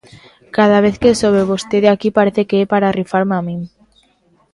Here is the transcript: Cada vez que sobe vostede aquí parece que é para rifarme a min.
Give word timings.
Cada 0.57 0.77
vez 0.85 0.95
que 1.01 1.17
sobe 1.21 1.43
vostede 1.51 1.87
aquí 1.89 2.09
parece 2.17 2.41
que 2.49 2.57
é 2.63 2.65
para 2.73 2.93
rifarme 2.99 3.35
a 3.39 3.41
min. 3.47 3.59